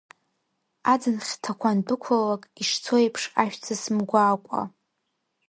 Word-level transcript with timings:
Аӡын 0.91 1.17
хьҭақәа 1.27 1.67
андәықәлалак, 1.71 2.43
ишцо 2.61 2.95
еиԥш 3.01 3.23
ажәҵыс 3.41 3.83
мгәаакәа… 3.95 4.61